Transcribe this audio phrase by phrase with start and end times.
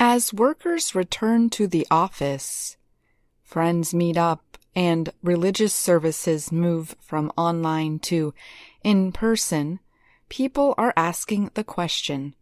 [0.00, 2.76] As workers return to the office,
[3.42, 8.32] friends meet up, and religious services move from online to
[8.84, 9.80] in person,
[10.28, 12.36] people are asking the question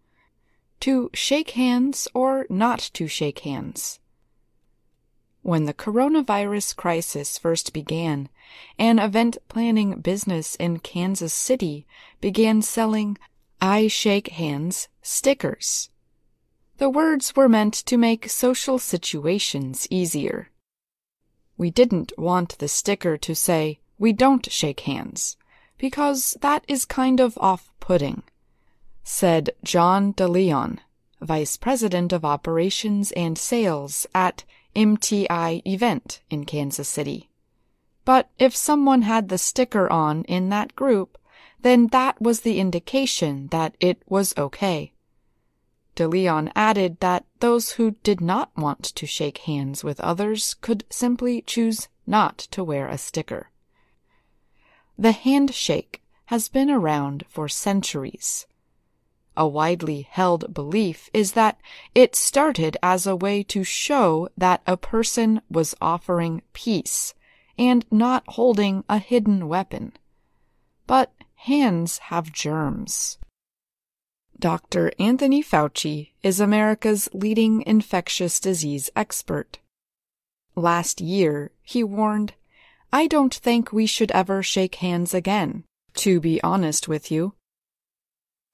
[0.81, 4.01] to shake hands or not to shake hands.
[5.41, 8.29] When the coronavirus crisis first began,
[8.79, 11.87] an event planning business in Kansas City
[12.21, 13.17] began selling
[13.63, 15.89] I shake hands stickers.
[16.79, 20.51] The words were meant to make social situations easier.
[21.57, 25.39] We didn't want the sticker to say, we don't shake hands,
[25.79, 28.25] because that is kind of off putting,
[29.03, 30.79] said John DeLeon,
[31.23, 37.31] Vice President of Operations and Sales at MTI Event in Kansas City.
[38.05, 41.17] But if someone had the sticker on in that group,
[41.63, 44.93] then that was the indication that it was okay.
[45.97, 50.85] De Leon added that those who did not want to shake hands with others could
[50.91, 53.51] simply choose not to wear a sticker.
[54.99, 58.47] The handshake has been around for centuries.
[59.39, 61.59] A widely held belief is that
[61.95, 67.15] it started as a way to show that a person was offering peace
[67.57, 69.95] and not holding a hidden weapon.
[70.87, 73.17] But hands have germs.
[74.39, 74.93] Dr.
[74.99, 79.59] Anthony Fauci is America's leading infectious disease expert.
[80.55, 82.35] Last year, he warned,
[82.93, 85.65] I don't think we should ever shake hands again,
[85.95, 87.33] to be honest with you.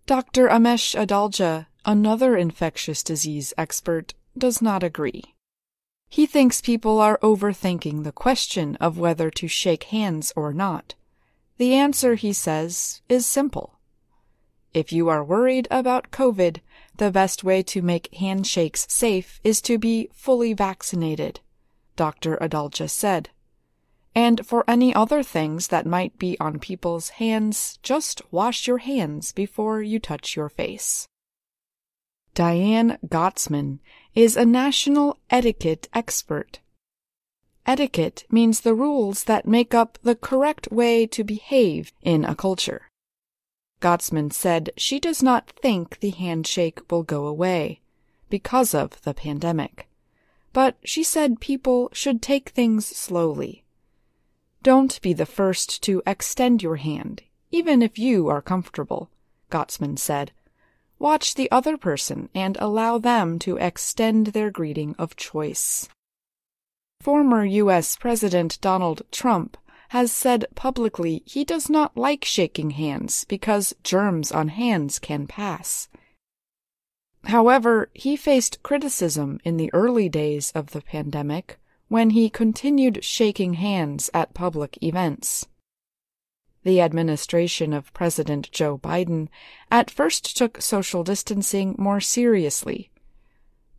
[0.06, 0.48] Dr.
[0.48, 5.34] Amesh Adalja, another infectious disease expert, does not agree.
[6.08, 10.94] He thinks people are overthinking the question of whether to shake hands or not.
[11.58, 13.78] The answer, he says, is simple.
[14.75, 16.61] If you are worried about COVID,
[16.97, 21.41] the best way to make handshakes safe is to be fully vaccinated,
[21.97, 22.39] Dr.
[22.39, 23.28] Adalja said.
[24.15, 29.33] And for any other things that might be on people's hands, just wash your hands
[29.33, 31.06] before you touch your face.
[32.34, 33.78] Diane Gottsman
[34.15, 36.60] is a national etiquette expert.
[37.66, 42.91] Etiquette means the rules that make up the correct way to behave in a culture.
[43.82, 47.81] Gottsman said she does not think the handshake will go away
[48.31, 49.88] because of the pandemic.
[50.53, 53.65] But she said people should take things slowly.
[54.62, 59.10] Don't be the first to extend your hand, even if you are comfortable,
[59.50, 60.31] Gottsman said.
[61.00, 65.88] Watch the other person and allow them to extend their greeting of choice.
[67.00, 67.97] Former U.S.
[67.97, 69.56] President Donald Trump
[69.92, 75.86] has said publicly he does not like shaking hands because germs on hands can pass.
[77.25, 81.58] However, he faced criticism in the early days of the pandemic
[81.88, 85.47] when he continued shaking hands at public events.
[86.64, 89.28] The administration of President Joe Biden
[89.70, 92.91] at first took social distancing more seriously.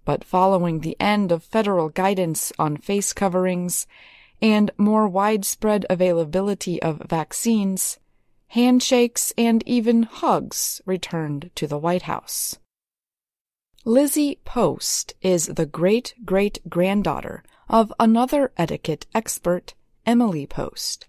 [0.05, 3.87] But following the end of federal guidance on face coverings
[4.43, 7.97] and more widespread availability of vaccines,
[8.47, 12.59] handshakes and even hugs returned to the White House.
[13.85, 21.07] Lizzie Post is the great great granddaughter of another etiquette expert, Emily Post.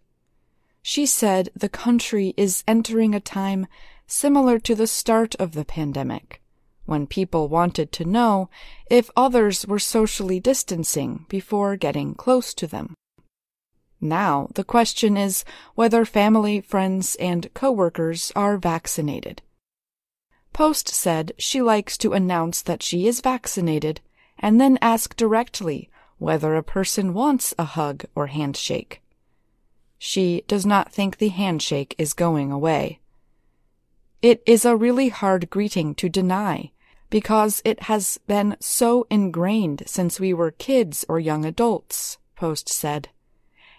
[0.81, 3.67] She said the country is entering a time
[4.07, 6.41] similar to the start of the pandemic,
[6.85, 8.49] when people wanted to know
[8.89, 12.95] if others were socially distancing before getting close to them.
[14.01, 15.45] Now, the question is
[15.75, 19.43] whether family, friends, and coworkers are vaccinated.
[20.53, 24.01] Post said she likes to announce that she is vaccinated
[24.39, 29.03] and then ask directly whether a person wants a hug or handshake.
[29.99, 33.01] She does not think the handshake is going away.
[34.23, 36.73] It is a really hard greeting to deny
[37.11, 43.09] because it has been so ingrained since we were kids or young adults, Post said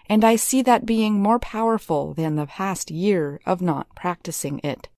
[0.08, 4.88] and I see that being more powerful than the past year of not practicing it.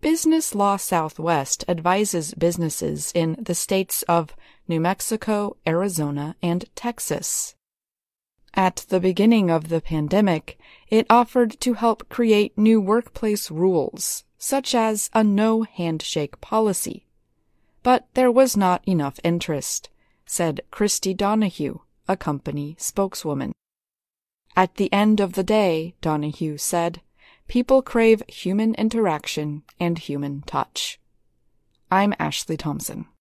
[0.00, 4.36] Business Law Southwest advises businesses in the states of
[4.68, 7.54] New Mexico, Arizona, and Texas.
[8.54, 10.58] At the beginning of the pandemic,
[10.88, 17.06] it offered to help create new workplace rules, such as a no handshake policy.
[17.82, 19.90] But there was not enough interest,
[20.24, 23.52] said Christy Donahue, a company spokeswoman.
[24.56, 27.02] At the end of the day, Donahue said,
[27.46, 30.98] people crave human interaction and human touch.
[31.90, 33.06] I'm Ashley Thompson.